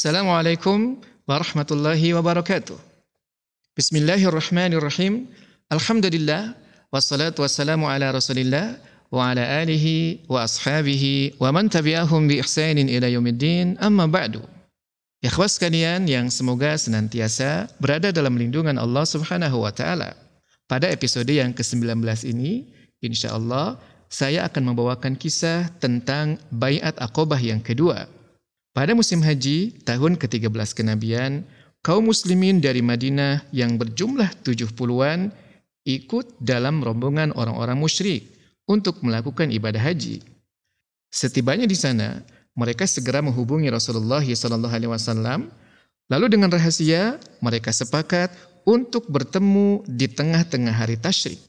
[0.00, 0.96] Assalamualaikum
[1.28, 2.72] warahmatullahi wabarakatuh.
[3.76, 5.28] Bismillahirrahmanirrahim.
[5.68, 6.56] Alhamdulillah
[6.88, 8.80] wassalatu wassalamu ala Rasulillah
[9.12, 13.76] wa ala alihi wa ashabihi wa man tabi'ahum bi ihsanin ila yaumiddin.
[13.76, 14.40] Amma ba'du.
[15.20, 20.16] Ikhwas sekalian yang semoga senantiasa berada dalam lindungan Allah Subhanahu wa taala.
[20.64, 22.72] Pada episode yang ke-19 ini,
[23.04, 23.76] insyaallah
[24.08, 28.08] saya akan membawakan kisah tentang Bayat Aqobah yang kedua
[28.70, 31.42] pada musim haji tahun ke-13 kenabian,
[31.82, 35.34] kaum muslimin dari Madinah yang berjumlah 70-an
[35.82, 38.30] ikut dalam rombongan orang-orang musyrik
[38.70, 40.22] untuk melakukan ibadah haji.
[41.10, 42.22] Setibanya di sana,
[42.54, 45.50] mereka segera menghubungi Rasulullah SAW.
[46.10, 48.30] Lalu dengan rahasia, mereka sepakat
[48.62, 51.42] untuk bertemu di tengah-tengah hari tasyrik.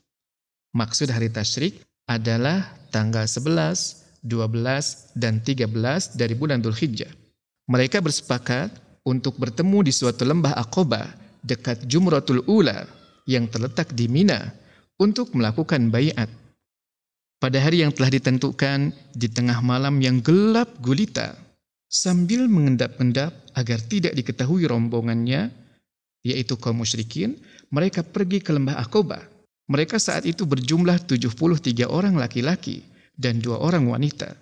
[0.73, 1.77] Maksud hari tasyrik
[2.09, 5.65] adalah tanggal 11, 12, dan 13
[6.13, 7.09] dari bulan Dhul Hijjah.
[7.69, 8.69] Mereka bersepakat
[9.01, 11.07] untuk bertemu di suatu lembah Aqobah
[11.41, 12.85] dekat Jumratul Ula
[13.25, 14.53] yang terletak di Mina
[15.01, 16.29] untuk melakukan bayat.
[17.41, 21.33] Pada hari yang telah ditentukan di tengah malam yang gelap gulita,
[21.89, 25.49] sambil mengendap-endap agar tidak diketahui rombongannya,
[26.21, 27.41] yaitu kaum musyrikin,
[27.73, 29.25] mereka pergi ke lembah Aqobah.
[29.65, 34.33] Mereka saat itu berjumlah 73 orang laki-laki dan dua orang wanita.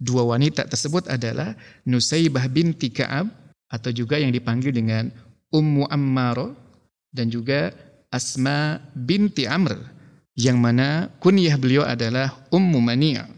[0.00, 1.52] Dua wanita tersebut adalah
[1.84, 3.28] Nusaybah binti Ka'ab
[3.68, 5.12] atau juga yang dipanggil dengan
[5.52, 6.56] Ummu Ammaro
[7.12, 7.70] dan juga
[8.10, 9.76] Asma binti Amr
[10.34, 13.28] yang mana kunyah beliau adalah Ummu Mania.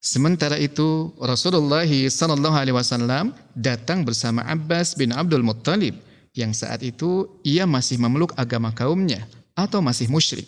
[0.00, 5.98] Sementara itu Rasulullah sallallahu alaihi wasallam datang bersama Abbas bin Abdul Muttalib
[6.32, 9.26] yang saat itu ia masih memeluk agama kaumnya
[9.58, 10.46] atau masih musyrik.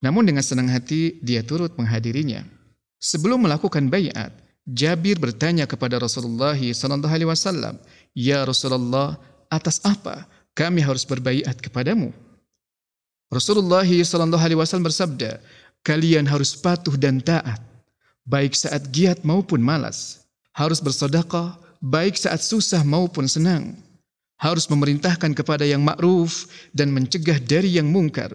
[0.00, 2.42] Namun dengan senang hati dia turut menghadirinya.
[3.02, 4.30] Sebelum melakukan bayat,
[4.62, 7.74] Jabir bertanya kepada Rasulullah sallallahu alaihi wasallam,
[8.14, 9.18] "Ya Rasulullah,
[9.50, 12.14] atas apa kami harus berbayat kepadamu?"
[13.26, 15.42] Rasulullah sallallahu alaihi wasallam bersabda,
[15.82, 17.58] "Kalian harus patuh dan taat,
[18.22, 20.22] baik saat giat maupun malas.
[20.54, 23.74] Harus bersedekah baik saat susah maupun senang.
[24.38, 28.30] Harus memerintahkan kepada yang ma'ruf dan mencegah dari yang mungkar.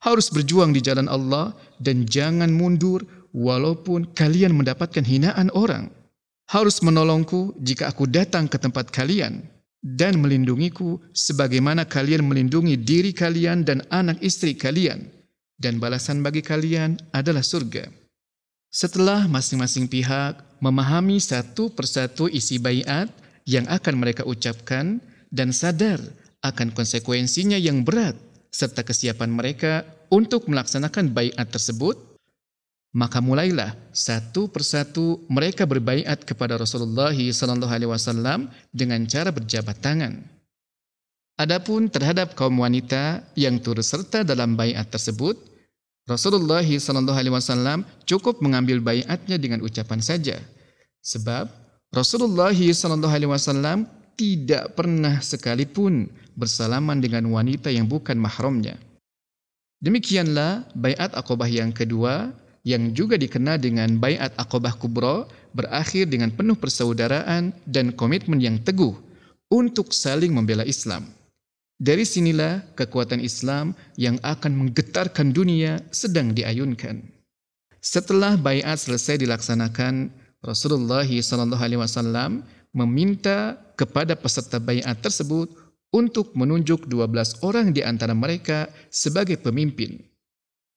[0.00, 3.04] Harus berjuang di jalan Allah dan jangan mundur
[3.34, 5.90] walaupun kalian mendapatkan hinaan orang.
[6.50, 9.46] Harus menolongku jika aku datang ke tempat kalian
[9.80, 15.06] dan melindungiku sebagaimana kalian melindungi diri kalian dan anak istri kalian.
[15.60, 17.92] Dan balasan bagi kalian adalah surga.
[18.72, 23.12] Setelah masing-masing pihak memahami satu persatu isi bayat
[23.44, 26.00] yang akan mereka ucapkan dan sadar
[26.40, 28.16] akan konsekuensinya yang berat
[28.50, 31.96] serta kesiapan mereka untuk melaksanakan bayat tersebut,
[32.90, 40.18] maka mulailah satu persatu mereka berbaiat kepada Rasulullah sallallahu alaihi wasallam dengan cara berjabat tangan.
[41.38, 45.38] Adapun terhadap kaum wanita yang turut serta dalam baiat tersebut,
[46.04, 50.36] Rasulullah sallallahu alaihi wasallam cukup mengambil baiatnya dengan ucapan saja.
[51.00, 51.48] Sebab
[51.94, 58.76] Rasulullah sallallahu alaihi wasallam tidak pernah sekalipun bersalaman dengan wanita yang bukan mahramnya.
[59.80, 62.36] Demikianlah baiat Aqabah yang kedua
[62.66, 68.92] yang juga dikenal dengan Bayat Aqabah Kubro berakhir dengan penuh persaudaraan dan komitmen yang teguh
[69.48, 71.08] untuk saling membela Islam.
[71.80, 77.00] Dari sinilah kekuatan Islam yang akan menggetarkan dunia sedang diayunkan.
[77.80, 80.12] Setelah bayat selesai dilaksanakan,
[80.44, 82.44] Rasulullah SAW
[82.76, 85.48] meminta kepada peserta bayat tersebut
[85.88, 90.10] untuk menunjuk 12 orang di antara mereka sebagai pemimpin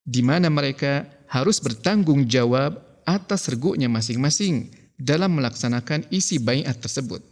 [0.03, 2.77] di mana mereka harus bertanggung jawab
[3.09, 4.69] atas reguknya masing-masing
[5.01, 7.25] dalam melaksanakan isi bayat tersebut.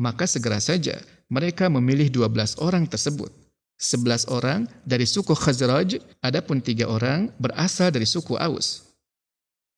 [0.00, 0.96] Maka segera saja
[1.28, 3.28] mereka memilih 12 orang tersebut.
[3.76, 8.96] 11 orang dari suku Khazraj, adapun tiga orang berasal dari suku Aus.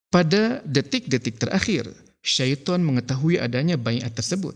[0.06, 1.90] Pada detik-detik terakhir,
[2.22, 4.54] syaitan mengetahui adanya bayat tersebut.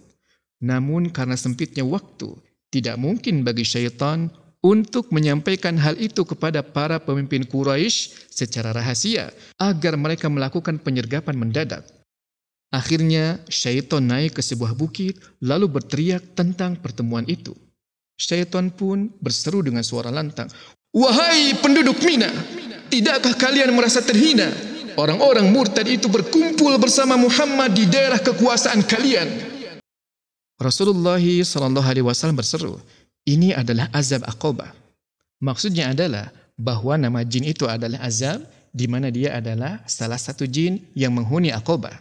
[0.62, 2.39] Namun karena sempitnya waktu,
[2.71, 4.30] tidak mungkin bagi syaitan
[4.60, 11.89] untuk menyampaikan hal itu kepada para pemimpin Quraisy secara rahasia agar mereka melakukan penyergapan mendadak.
[12.71, 17.57] Akhirnya syaitan naik ke sebuah bukit lalu berteriak tentang pertemuan itu.
[18.15, 20.47] Syaitan pun berseru dengan suara lantang,
[20.92, 22.30] "Wahai penduduk Mina,
[22.92, 24.53] tidakkah kalian merasa terhina?
[24.95, 29.28] Orang-orang murtad itu berkumpul bersama Muhammad di daerah kekuasaan kalian."
[30.60, 32.77] Rasulullah SAW berseru,
[33.28, 34.72] ini adalah azab aqobah.
[35.40, 40.84] Maksudnya adalah bahwa nama jin itu adalah azab di mana dia adalah salah satu jin
[40.92, 41.96] yang menghuni aqobah.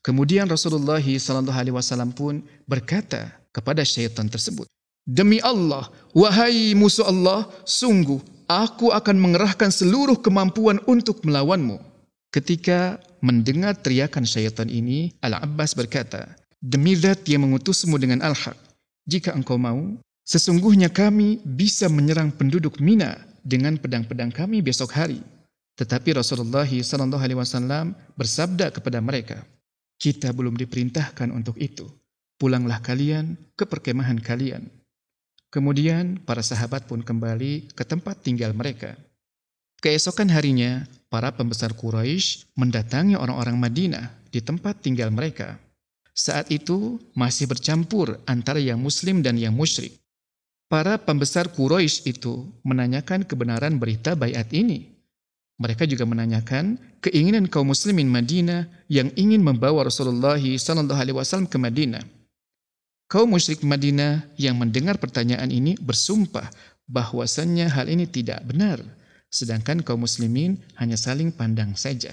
[0.00, 4.70] Kemudian Rasulullah Wasallam pun berkata kepada syaitan tersebut,
[5.08, 11.80] Demi Allah, wahai musuh Allah, sungguh aku akan mengerahkan seluruh kemampuan untuk melawanmu.
[12.28, 16.28] Ketika mendengar teriakan syaitan ini, Al-Abbas berkata,
[16.60, 18.56] Demi zat yang mengutusmu dengan al-haq,
[19.08, 19.96] jika engkau mau,
[20.28, 25.24] sesungguhnya kami bisa menyerang penduduk Mina dengan pedang-pedang kami besok hari.
[25.80, 29.40] Tetapi Rasulullah SAW bersabda kepada mereka,
[29.96, 31.88] kita belum diperintahkan untuk itu.
[32.36, 34.68] Pulanglah kalian ke perkemahan kalian.
[35.48, 39.00] Kemudian para sahabat pun kembali ke tempat tinggal mereka.
[39.80, 45.56] Keesokan harinya, para pembesar Quraisy mendatangi orang-orang Madinah di tempat tinggal mereka.
[46.12, 49.94] Saat itu masih bercampur antara yang muslim dan yang musyrik.
[50.68, 54.92] Para pembesar Quraisy itu menanyakan kebenaran berita bayat ini.
[55.56, 62.04] Mereka juga menanyakan keinginan kaum muslimin Madinah yang ingin membawa Rasulullah SAW ke Madinah.
[63.08, 66.52] Kaum musyrik Madinah yang mendengar pertanyaan ini bersumpah
[66.84, 68.84] bahwasannya hal ini tidak benar,
[69.32, 72.12] sedangkan kaum muslimin hanya saling pandang saja.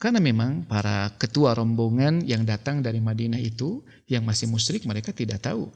[0.00, 5.44] Karena memang para ketua rombongan yang datang dari Madinah itu yang masih musyrik mereka tidak
[5.44, 5.68] tahu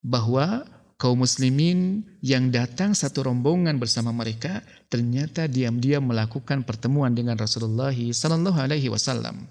[0.00, 0.64] bahwa
[0.98, 8.58] kaum muslimin yang datang satu rombongan bersama mereka ternyata diam-diam melakukan pertemuan dengan Rasulullah sallallahu
[8.58, 9.46] alaihi wasallam.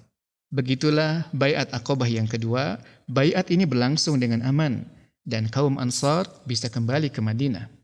[0.52, 2.80] Begitulah bayat akobah yang kedua.
[3.08, 4.84] Bayat ini berlangsung dengan aman
[5.24, 7.77] dan kaum Ansar bisa kembali ke Madinah.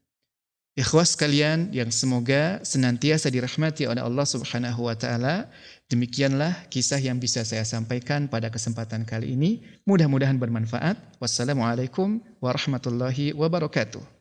[0.74, 5.48] Ikhwas kalian yang semoga senantiasa dirahmati oleh Allah Subhanahu wa taala.
[5.88, 9.62] Demikianlah kisah yang bisa saya sampaikan pada kesempatan kali ini.
[9.86, 10.98] Mudah-mudahan bermanfaat.
[11.22, 14.02] Wassalamualaikum warahmatullahi wabarakatuh.